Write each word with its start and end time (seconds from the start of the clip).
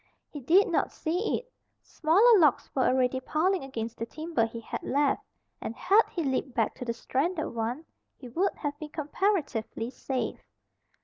He 0.31 0.39
did 0.39 0.67
not 0.67 0.91
see 0.91 1.37
it. 1.37 1.53
Smaller 1.79 2.39
logs 2.39 2.71
were 2.73 2.87
already 2.87 3.19
piling 3.19 3.63
against 3.63 3.99
the 3.99 4.07
timber 4.07 4.47
he 4.47 4.59
had 4.59 4.81
left, 4.81 5.21
and 5.61 5.75
had 5.75 6.01
he 6.09 6.23
leaped 6.23 6.55
back 6.55 6.73
to 6.77 6.85
the 6.85 6.91
stranded 6.93 7.53
one 7.53 7.85
he 8.17 8.27
would 8.27 8.55
have 8.55 8.79
been 8.79 8.89
comparatively 8.89 9.91
safe. 9.91 10.43